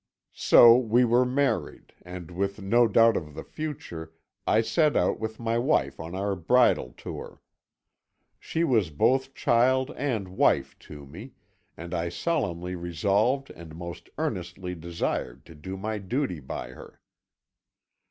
[0.33, 4.11] So we were married, and with no doubt of the future
[4.47, 7.39] I set out with my wife on our bridal tour.
[8.39, 11.33] She was both child and wife to me,
[11.77, 16.99] and I solemnly resolved and most earnestly desired to do my duty by her.